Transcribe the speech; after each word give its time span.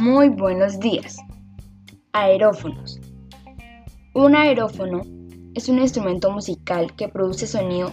Muy 0.00 0.30
buenos 0.30 0.80
días. 0.80 1.18
Aerófonos. 2.14 2.98
Un 4.14 4.34
aerófono 4.34 5.02
es 5.54 5.68
un 5.68 5.78
instrumento 5.78 6.30
musical 6.32 6.96
que 6.96 7.08
produce 7.08 7.46
sonido 7.46 7.92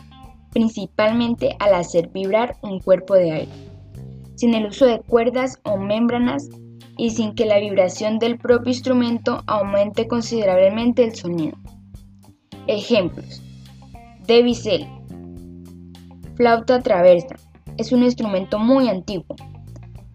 principalmente 0.53 1.57
al 1.59 1.73
hacer 1.73 2.07
vibrar 2.07 2.55
un 2.61 2.79
cuerpo 2.79 3.15
de 3.15 3.33
aire, 3.33 3.51
sin 4.35 4.53
el 4.53 4.67
uso 4.67 4.85
de 4.85 5.01
cuerdas 5.01 5.59
o 5.63 5.75
membranas 5.75 6.47
y 6.97 7.09
sin 7.09 7.35
que 7.35 7.45
la 7.45 7.59
vibración 7.59 8.19
del 8.19 8.37
propio 8.37 8.71
instrumento 8.71 9.43
aumente 9.45 10.07
considerablemente 10.07 11.03
el 11.03 11.13
sonido. 11.13 11.57
Ejemplos. 12.67 13.43
De 14.25 14.87
Flauta 16.37 16.79
traversa. 16.79 17.35
Es 17.75 17.91
un 17.91 18.03
instrumento 18.03 18.59
muy 18.59 18.87
antiguo. 18.87 19.35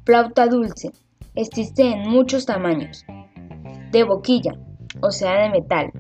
Flauta 0.07 0.47
dulce 0.47 0.91
Existe 1.35 1.83
en 1.83 2.11
muchos 2.11 2.45
tamaños. 2.45 3.07
De 3.91 4.05
boquilla, 4.05 4.53
o 5.01 5.11
sea 5.11 5.43
de 5.43 5.49
metal. 5.49 5.91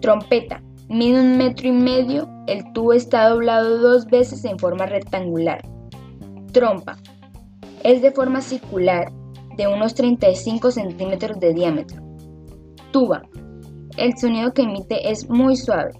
Trompeta. 0.00 0.62
Mide 0.88 1.20
un 1.20 1.36
metro 1.36 1.66
y 1.66 1.72
medio. 1.72 2.28
El 2.46 2.72
tubo 2.72 2.92
está 2.92 3.28
doblado 3.28 3.78
dos 3.78 4.06
veces 4.06 4.44
en 4.44 4.56
forma 4.56 4.86
rectangular. 4.86 5.60
Trompa. 6.52 6.96
Es 7.82 8.02
de 8.02 8.12
forma 8.12 8.40
circular, 8.40 9.10
de 9.56 9.66
unos 9.66 9.94
35 9.94 10.70
centímetros 10.70 11.40
de 11.40 11.52
diámetro. 11.52 12.00
Tuba. 12.92 13.22
El 13.96 14.16
sonido 14.16 14.52
que 14.52 14.62
emite 14.62 15.10
es 15.10 15.28
muy 15.28 15.56
suave. 15.56 15.90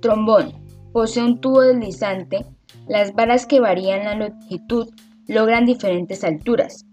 Trombón. 0.00 0.54
Posee 0.94 1.22
un 1.22 1.38
tubo 1.38 1.60
deslizante. 1.60 2.46
Las 2.88 3.12
varas 3.12 3.44
que 3.44 3.60
varían 3.60 4.04
la 4.04 4.14
longitud 4.14 4.88
logran 5.28 5.66
diferentes 5.66 6.24
alturas 6.24 6.85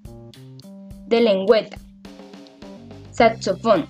de 1.14 1.22
lengüeta. 1.22 1.78
Saxofón. 3.12 3.86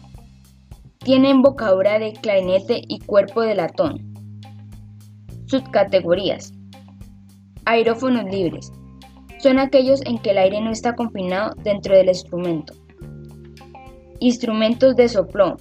Tiene 0.98 1.30
embocadura 1.30 1.98
de 1.98 2.12
clarinete 2.12 2.82
y 2.86 3.00
cuerpo 3.00 3.40
de 3.40 3.56
latón. 3.56 4.14
Subcategorías. 5.46 6.52
Aerófonos 7.64 8.26
libres. 8.26 8.74
Son 9.40 9.58
aquellos 9.58 10.02
en 10.06 10.18
que 10.20 10.32
el 10.32 10.38
aire 10.38 10.60
no 10.60 10.72
está 10.72 10.96
confinado 10.96 11.56
dentro 11.64 11.96
del 11.96 12.10
instrumento. 12.10 12.74
Instrumentos 14.20 14.98
de 14.98 15.08
soplo. 15.08 15.56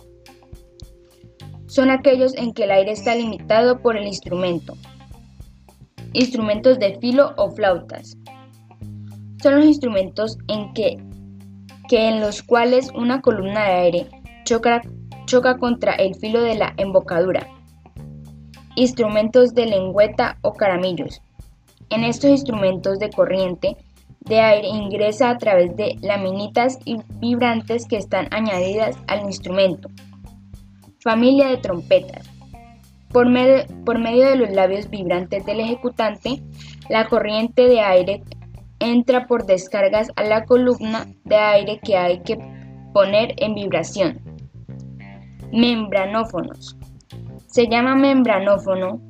Son 1.66 1.92
aquellos 1.92 2.34
en 2.34 2.54
que 2.54 2.64
el 2.64 2.72
aire 2.72 2.90
está 2.90 3.14
limitado 3.14 3.80
por 3.80 3.96
el 3.96 4.08
instrumento. 4.08 4.74
Instrumentos 6.12 6.80
de 6.80 6.98
filo 6.98 7.34
o 7.36 7.52
flautas. 7.52 8.16
Son 9.40 9.56
los 9.56 9.64
instrumentos 9.64 10.36
en 10.48 10.72
que 10.72 11.11
que 11.92 12.08
en 12.08 12.22
los 12.22 12.42
cuales 12.42 12.90
una 12.94 13.20
columna 13.20 13.64
de 13.66 13.74
aire 13.74 14.06
choca, 14.44 14.80
contra 15.58 15.92
el 15.92 16.14
filo 16.14 16.40
de 16.40 16.54
la 16.54 16.72
embocadura. 16.78 17.46
Instrumentos 18.76 19.52
de 19.54 19.66
lengüeta 19.66 20.38
o 20.40 20.54
caramillos. 20.54 21.20
En 21.90 22.02
estos 22.04 22.30
instrumentos 22.30 22.98
de 22.98 23.10
corriente 23.10 23.76
de 24.20 24.40
aire 24.40 24.68
ingresa 24.68 25.28
a 25.28 25.36
través 25.36 25.76
de 25.76 25.96
laminitas 26.00 26.78
vibrantes 27.20 27.86
que 27.86 27.98
están 27.98 28.26
añadidas 28.30 28.96
al 29.06 29.26
instrumento. 29.26 29.90
Familia 30.98 31.48
de 31.48 31.58
trompetas. 31.58 32.26
Por 33.10 33.28
medio, 33.28 33.66
por 33.84 33.98
medio 33.98 34.30
de 34.30 34.36
los 34.36 34.50
labios 34.52 34.88
vibrantes 34.88 35.44
del 35.44 35.60
ejecutante, 35.60 36.42
la 36.88 37.06
corriente 37.10 37.68
de 37.68 37.80
aire 37.82 38.22
entra 38.82 39.26
por 39.26 39.46
descargas 39.46 40.10
a 40.16 40.24
la 40.24 40.44
columna 40.44 41.06
de 41.24 41.36
aire 41.36 41.80
que 41.82 41.96
hay 41.96 42.20
que 42.20 42.38
poner 42.92 43.34
en 43.38 43.54
vibración. 43.54 44.20
Membranófonos. 45.52 46.76
Se 47.46 47.68
llama 47.68 47.94
membranófono 47.94 49.00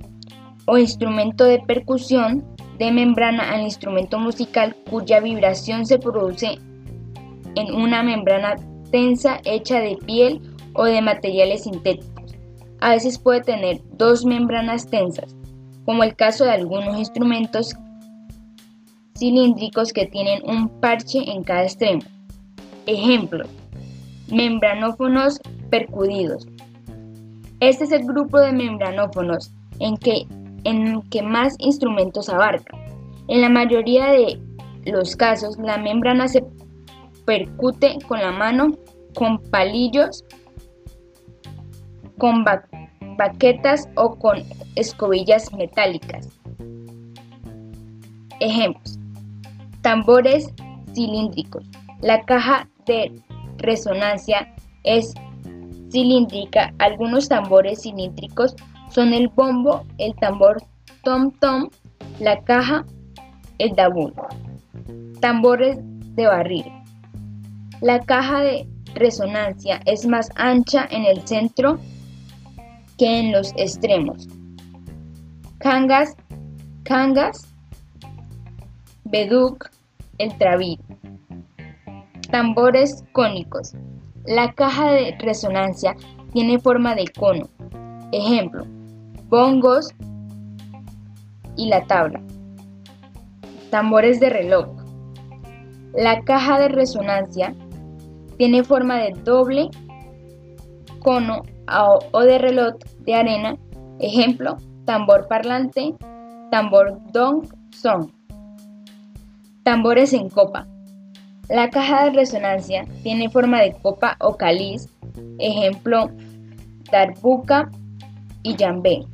o 0.66 0.78
instrumento 0.78 1.44
de 1.44 1.60
percusión 1.60 2.44
de 2.78 2.90
membrana 2.90 3.52
al 3.52 3.62
instrumento 3.62 4.18
musical 4.18 4.76
cuya 4.90 5.20
vibración 5.20 5.86
se 5.86 5.98
produce 5.98 6.58
en 7.54 7.74
una 7.74 8.02
membrana 8.02 8.56
tensa 8.90 9.40
hecha 9.44 9.80
de 9.80 9.96
piel 10.04 10.40
o 10.74 10.84
de 10.84 11.00
materiales 11.00 11.64
sintéticos. 11.64 12.34
A 12.80 12.90
veces 12.90 13.18
puede 13.18 13.42
tener 13.42 13.80
dos 13.96 14.24
membranas 14.24 14.88
tensas, 14.88 15.36
como 15.84 16.02
el 16.02 16.16
caso 16.16 16.44
de 16.44 16.50
algunos 16.50 16.98
instrumentos 16.98 17.74
cilíndricos 19.22 19.92
que 19.92 20.06
tienen 20.06 20.42
un 20.44 20.68
parche 20.80 21.18
en 21.30 21.44
cada 21.44 21.62
extremo. 21.62 22.02
Ejemplo, 22.86 23.44
membranófonos 24.28 25.40
percudidos. 25.70 26.48
Este 27.60 27.84
es 27.84 27.92
el 27.92 28.04
grupo 28.04 28.40
de 28.40 28.52
membranófonos 28.52 29.52
en 29.78 29.96
que, 29.96 30.26
en 30.64 31.02
que 31.02 31.22
más 31.22 31.54
instrumentos 31.60 32.28
abarca. 32.28 32.76
En 33.28 33.42
la 33.42 33.48
mayoría 33.48 34.06
de 34.06 34.40
los 34.86 35.14
casos, 35.14 35.56
la 35.56 35.78
membrana 35.78 36.26
se 36.26 36.44
percute 37.24 37.98
con 38.08 38.18
la 38.18 38.32
mano, 38.32 38.72
con 39.14 39.40
palillos, 39.40 40.24
con 42.18 42.44
baquetas 43.16 43.88
o 43.94 44.16
con 44.16 44.42
escobillas 44.74 45.52
metálicas. 45.52 46.28
Ejemplos. 48.40 48.98
Tambores 49.82 50.52
cilíndricos. 50.94 51.64
La 52.00 52.24
caja 52.24 52.68
de 52.86 53.12
resonancia 53.58 54.54
es 54.84 55.14
cilíndrica. 55.90 56.72
Algunos 56.78 57.28
tambores 57.28 57.82
cilíndricos 57.82 58.54
son 58.90 59.12
el 59.12 59.28
bombo, 59.28 59.84
el 59.98 60.14
tambor 60.16 60.62
tom-tom, 61.04 61.68
la 62.20 62.42
caja, 62.44 62.84
el 63.58 63.74
dabul. 63.74 64.12
Tambores 65.20 65.78
de 66.14 66.26
barril. 66.26 66.66
La 67.80 68.00
caja 68.00 68.40
de 68.40 68.68
resonancia 68.94 69.80
es 69.86 70.06
más 70.06 70.28
ancha 70.36 70.86
en 70.90 71.04
el 71.04 71.26
centro 71.26 71.78
que 72.98 73.20
en 73.20 73.32
los 73.32 73.52
extremos. 73.56 74.28
Cangas, 75.58 76.16
cangas 76.84 77.51
beduk, 79.12 79.70
el 80.18 80.36
traví. 80.38 80.80
Tambores 82.30 83.04
cónicos. 83.12 83.74
La 84.24 84.52
caja 84.54 84.90
de 84.90 85.14
resonancia 85.18 85.94
tiene 86.32 86.58
forma 86.58 86.94
de 86.94 87.04
cono. 87.18 87.46
Ejemplo, 88.10 88.64
bongos 89.28 89.90
y 91.56 91.68
la 91.68 91.84
tabla. 91.86 92.22
Tambores 93.70 94.18
de 94.18 94.30
reloj. 94.30 94.66
La 95.92 96.22
caja 96.22 96.58
de 96.58 96.68
resonancia 96.68 97.54
tiene 98.38 98.64
forma 98.64 98.96
de 98.96 99.12
doble 99.24 99.68
cono 101.00 101.42
o 102.12 102.20
de 102.20 102.38
reloj 102.38 102.76
de 103.00 103.14
arena. 103.14 103.58
Ejemplo, 103.98 104.56
tambor 104.86 105.28
parlante, 105.28 105.94
tambor 106.50 106.98
dong 107.12 107.46
song. 107.72 108.10
Tambores 109.64 110.12
en 110.12 110.28
copa. 110.28 110.66
La 111.48 111.70
caja 111.70 112.04
de 112.04 112.10
resonancia 112.10 112.84
tiene 113.04 113.30
forma 113.30 113.60
de 113.60 113.74
copa 113.74 114.16
o 114.20 114.36
cáliz, 114.36 114.88
ejemplo, 115.38 116.10
darbuka 116.90 117.70
y 118.42 118.56
yambé. 118.56 119.04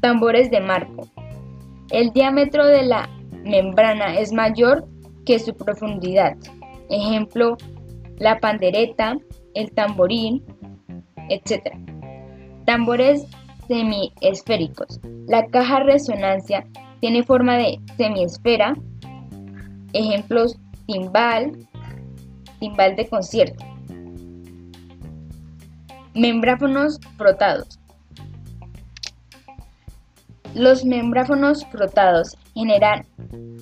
Tambores 0.00 0.50
de 0.50 0.60
marco. 0.60 1.08
El 1.90 2.10
diámetro 2.10 2.66
de 2.66 2.82
la 2.82 3.08
membrana 3.44 4.18
es 4.18 4.32
mayor 4.32 4.86
que 5.24 5.38
su 5.38 5.54
profundidad, 5.54 6.36
ejemplo, 6.90 7.56
la 8.18 8.40
pandereta, 8.40 9.16
el 9.54 9.72
tamborín, 9.72 10.42
etc. 11.30 11.74
Tambores 12.66 13.26
semiesféricos. 13.68 15.00
La 15.28 15.46
caja 15.46 15.78
de 15.78 15.84
resonancia 15.84 16.66
tiene 17.02 17.24
forma 17.24 17.56
de 17.56 17.80
semiesfera. 17.96 18.76
Ejemplos, 19.92 20.56
timbal, 20.86 21.50
timbal 22.60 22.94
de 22.94 23.08
concierto. 23.08 23.64
Membráfonos 26.14 27.00
frotados. 27.18 27.80
Los 30.54 30.84
membráfonos 30.84 31.66
frotados 31.72 32.38
generan 32.54 33.04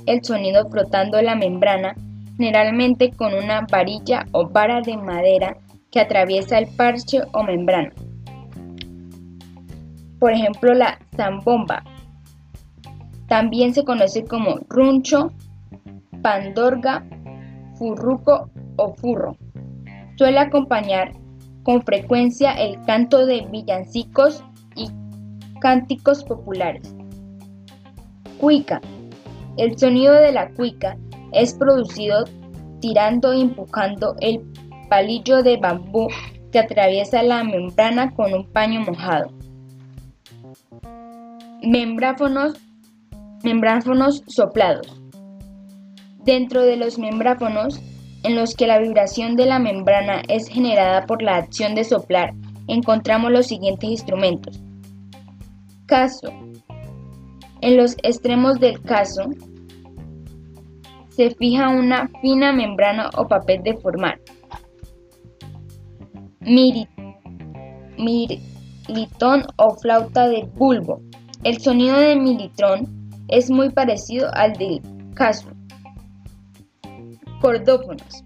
el 0.04 0.22
sonido 0.22 0.68
frotando 0.68 1.22
la 1.22 1.34
membrana, 1.34 1.94
generalmente 2.36 3.10
con 3.10 3.32
una 3.32 3.66
varilla 3.72 4.26
o 4.32 4.50
vara 4.50 4.82
de 4.82 4.98
madera 4.98 5.56
que 5.90 6.00
atraviesa 6.00 6.58
el 6.58 6.66
parche 6.76 7.22
o 7.32 7.42
membrana. 7.42 7.90
Por 10.18 10.32
ejemplo, 10.32 10.74
la 10.74 10.98
zambomba 11.16 11.82
también 13.30 13.72
se 13.72 13.84
conoce 13.84 14.24
como 14.24 14.58
runcho, 14.68 15.32
pandorga, 16.20 17.06
furruco 17.76 18.50
o 18.74 18.92
furro. 18.94 19.36
Suele 20.16 20.40
acompañar 20.40 21.12
con 21.62 21.80
frecuencia 21.82 22.50
el 22.54 22.82
canto 22.86 23.26
de 23.26 23.42
villancicos 23.42 24.42
y 24.74 24.88
cánticos 25.60 26.24
populares. 26.24 26.92
Cuica. 28.38 28.80
El 29.56 29.78
sonido 29.78 30.14
de 30.14 30.32
la 30.32 30.50
cuica 30.50 30.96
es 31.32 31.54
producido 31.54 32.24
tirando 32.80 33.32
e 33.32 33.42
empujando 33.42 34.16
el 34.20 34.40
palillo 34.88 35.44
de 35.44 35.56
bambú 35.56 36.08
que 36.50 36.58
atraviesa 36.58 37.22
la 37.22 37.44
membrana 37.44 38.12
con 38.12 38.34
un 38.34 38.44
paño 38.44 38.80
mojado. 38.80 39.30
Membráfonos, 41.62 42.58
membráfonos 43.42 44.22
soplados. 44.26 45.00
Dentro 46.24 46.62
de 46.62 46.76
los 46.76 46.98
membráfonos, 46.98 47.80
en 48.22 48.36
los 48.36 48.54
que 48.54 48.66
la 48.66 48.78
vibración 48.78 49.36
de 49.36 49.46
la 49.46 49.58
membrana 49.58 50.22
es 50.28 50.48
generada 50.48 51.06
por 51.06 51.22
la 51.22 51.36
acción 51.36 51.74
de 51.74 51.84
soplar, 51.84 52.34
encontramos 52.68 53.32
los 53.32 53.46
siguientes 53.46 53.88
instrumentos. 53.88 54.60
Caso. 55.86 56.28
En 57.62 57.76
los 57.76 57.96
extremos 58.02 58.58
del 58.60 58.80
caso 58.82 59.30
se 61.08 61.30
fija 61.30 61.68
una 61.68 62.08
fina 62.22 62.52
membrana 62.52 63.10
o 63.16 63.26
papel 63.26 63.62
de 63.62 63.76
formar. 63.78 64.20
militón 67.98 69.46
o 69.56 69.76
flauta 69.76 70.28
de 70.28 70.48
bulbo. 70.54 71.02
El 71.44 71.60
sonido 71.60 71.98
de 71.98 72.16
militrón 72.16 72.99
es 73.30 73.50
muy 73.50 73.70
parecido 73.70 74.28
al 74.34 74.52
del 74.54 74.80
caso. 75.14 75.48
Cordófonos. 77.40 78.22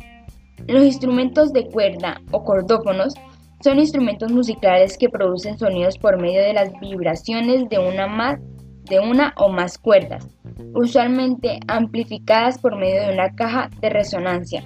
Los 0.66 0.82
instrumentos 0.82 1.52
de 1.52 1.66
cuerda 1.66 2.20
o 2.30 2.42
cordófonos 2.42 3.14
son 3.62 3.78
instrumentos 3.78 4.32
musicales 4.32 4.98
que 4.98 5.08
producen 5.08 5.58
sonidos 5.58 5.98
por 5.98 6.20
medio 6.20 6.42
de 6.42 6.52
las 6.52 6.72
vibraciones 6.80 7.68
de 7.68 7.78
una, 7.78 8.38
de 8.84 9.00
una 9.00 9.32
o 9.36 9.48
más 9.48 9.78
cuerdas, 9.78 10.26
usualmente 10.74 11.60
amplificadas 11.68 12.58
por 12.58 12.76
medio 12.76 13.06
de 13.06 13.14
una 13.14 13.30
caja 13.34 13.70
de 13.80 13.90
resonancia. 13.90 14.64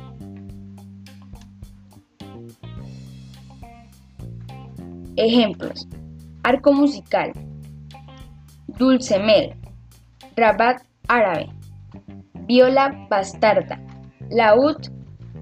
Ejemplos. 5.17 5.89
Arco 6.45 6.73
musical. 6.73 7.33
Dulcemel, 8.79 9.58
rabat 10.39 10.83
árabe, 11.09 11.49
viola 12.47 12.95
bastarda, 13.11 13.81
laúd, 14.31 14.77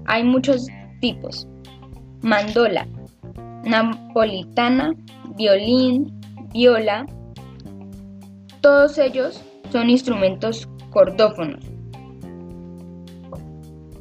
hay 0.05 0.23
muchos 0.23 0.67
tipos, 1.01 1.47
mandola, 2.21 2.87
napolitana, 3.63 4.93
violín, 5.35 6.19
viola, 6.53 7.05
todos 8.61 8.97
ellos 8.97 9.43
son 9.71 9.89
instrumentos 9.89 10.67
cordófonos. 10.89 11.63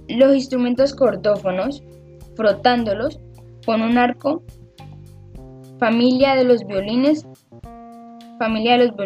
Los 0.09 0.35
instrumentos 0.35 0.95
cordófonos, 0.95 1.83
frotándolos 2.37 3.21
con 3.67 3.83
un 3.83 3.99
arco, 3.99 4.43
familia 5.79 6.37
de 6.37 6.45
los 6.45 6.65
violines 6.65 7.27
familia 8.39 8.79
de 8.79 8.87
los, 8.87 8.97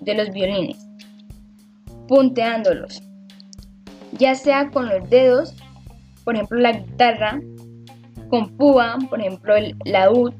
de 0.00 0.14
los 0.14 0.30
violines, 0.30 0.87
punteándolos, 2.08 3.02
ya 4.18 4.34
sea 4.34 4.70
con 4.70 4.88
los 4.88 5.08
dedos, 5.08 5.54
por 6.24 6.34
ejemplo 6.34 6.58
la 6.58 6.72
guitarra, 6.72 7.40
con 8.28 8.56
púa, 8.56 8.98
por 9.08 9.20
ejemplo 9.20 9.54
el 9.54 9.76
laúd, 9.84 10.34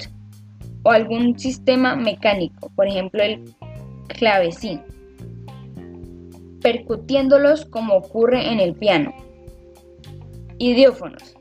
o 0.82 0.91
algún 0.91 1.38
sistema 1.38 1.94
mecánico, 1.94 2.70
por 2.75 2.87
ejemplo 2.87 3.23
el 3.23 3.55
clavecín, 4.09 4.81
percutiéndolos 6.62 7.67
como 7.67 7.94
ocurre 7.94 8.50
en 8.50 8.61
el 8.61 8.75
piano. 8.75 9.14
Idiófonos. 10.59 11.37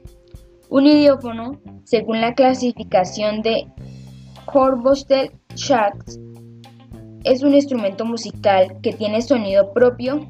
Un 0.69 0.85
idiófono, 0.85 1.59
según 1.85 2.21
la 2.21 2.35
clasificación 2.35 3.41
de 3.41 3.67
Horbostel 4.45 5.31
Schatz, 5.55 6.19
es 7.27 7.43
un 7.43 7.53
instrumento 7.53 8.05
musical 8.05 8.79
que 8.81 8.93
tiene 8.93 9.21
sonido 9.21 9.73
propio 9.73 10.25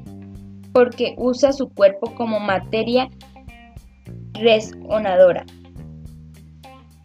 porque 0.72 1.14
usa 1.16 1.52
su 1.52 1.68
cuerpo 1.68 2.12
como 2.16 2.40
materia 2.40 3.08
resonadora. 4.34 5.46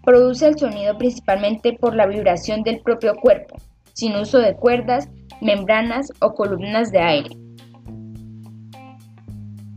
Produce 0.04 0.48
el 0.48 0.58
sonido 0.58 0.98
principalmente 0.98 1.74
por 1.74 1.96
la 1.96 2.08
vibración 2.08 2.64
del 2.64 2.80
propio 2.82 3.16
cuerpo, 3.16 3.56
sin 3.94 4.16
uso 4.16 4.40
de 4.40 4.56
cuerdas, 4.56 5.10
membranas 5.42 6.12
o 6.20 6.34
columnas 6.34 6.92
de 6.92 7.00
aire. 7.00 7.38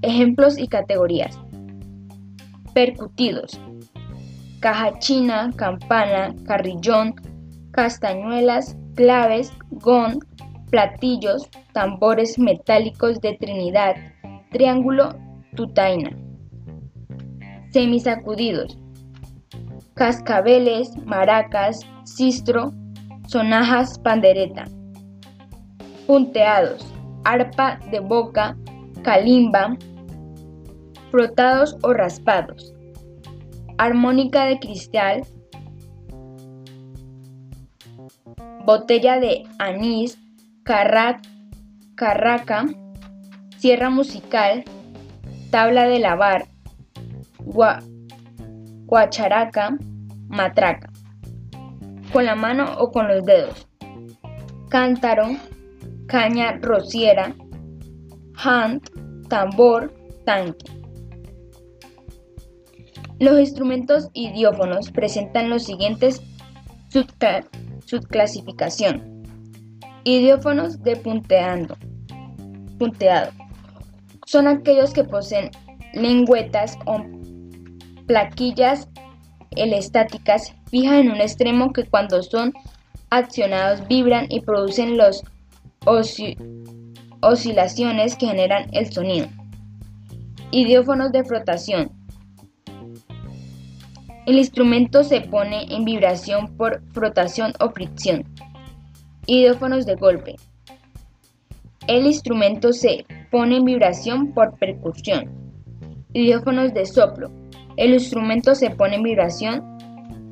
Ejemplos 0.00 0.58
y 0.58 0.66
categorías. 0.66 1.38
Percutidos. 2.72 3.60
Caja 4.60 4.98
china, 4.98 5.50
campana, 5.56 6.34
carrillón, 6.46 7.14
castañuelas, 7.76 8.74
claves, 8.94 9.52
gong, 9.70 10.18
platillos, 10.70 11.48
tambores 11.74 12.38
metálicos 12.38 13.20
de 13.20 13.34
Trinidad, 13.34 13.94
triángulo, 14.50 15.14
tutaina. 15.54 16.10
Semisacudidos. 17.70 18.78
Cascabeles, 19.94 20.96
maracas, 21.04 21.80
sistro, 22.04 22.72
sonajas, 23.26 23.98
pandereta. 23.98 24.64
Punteados. 26.06 26.84
Arpa 27.24 27.78
de 27.90 28.00
boca, 28.00 28.56
calimba, 29.02 29.76
frotados 31.10 31.76
o 31.82 31.92
raspados. 31.92 32.72
Armónica 33.78 34.46
de 34.46 34.58
cristal, 34.58 35.22
botella 38.66 39.18
de 39.20 39.44
anís, 39.60 40.18
carraca, 40.64 41.20
sierra 43.58 43.90
musical, 43.90 44.64
tabla 45.52 45.86
de 45.86 46.00
lavar, 46.00 46.48
guacharaca, 48.86 49.78
matraca, 50.26 50.90
con 52.12 52.26
la 52.26 52.34
mano 52.34 52.74
o 52.78 52.90
con 52.90 53.06
los 53.06 53.24
dedos, 53.24 53.68
cántaro, 54.68 55.28
caña 56.08 56.58
rociera, 56.60 57.36
hand, 58.34 58.82
tambor, 59.28 59.94
tanque. 60.24 60.72
Los 63.20 63.38
instrumentos 63.38 64.10
idiófonos 64.12 64.90
presentan 64.90 65.50
los 65.50 65.62
siguientes 65.62 66.20
Subclasificación. 67.86 69.22
Idiófonos 70.02 70.82
de 70.82 70.96
punteando. 70.96 71.76
Punteado. 72.78 73.30
Son 74.26 74.48
aquellos 74.48 74.92
que 74.92 75.04
poseen 75.04 75.50
lengüetas 75.94 76.76
o 76.84 77.00
plaquillas 78.06 78.88
elestáticas 79.52 80.52
fijas 80.68 80.94
en 80.94 81.10
un 81.10 81.20
extremo 81.20 81.72
que 81.72 81.84
cuando 81.84 82.22
son 82.22 82.52
accionados 83.10 83.86
vibran 83.86 84.26
y 84.30 84.40
producen 84.40 84.96
las 84.96 85.22
oscilaciones 87.20 88.16
que 88.16 88.26
generan 88.26 88.68
el 88.72 88.92
sonido. 88.92 89.28
Idiófonos 90.50 91.12
de 91.12 91.24
frotación 91.24 91.95
el 94.26 94.38
instrumento 94.38 95.04
se 95.04 95.20
pone 95.20 95.72
en 95.72 95.84
vibración 95.84 96.56
por 96.56 96.82
frotación 96.92 97.52
o 97.60 97.70
fricción. 97.70 98.24
Idófonos 99.26 99.86
de 99.86 99.94
golpe. 99.94 100.34
El 101.86 102.06
instrumento 102.06 102.72
se 102.72 103.06
pone 103.30 103.58
en 103.58 103.64
vibración 103.64 104.32
por 104.32 104.58
percusión. 104.58 105.30
Idófonos 106.12 106.74
de 106.74 106.86
soplo. 106.86 107.30
El 107.76 107.94
instrumento 107.94 108.56
se 108.56 108.70
pone 108.70 108.96
en 108.96 109.04
vibración 109.04 109.62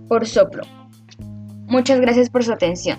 por 0.09 0.27
soplo. 0.27 0.65
Muchas 1.69 2.01
gracias 2.01 2.29
por 2.29 2.43
su 2.43 2.53
atención. 2.53 2.99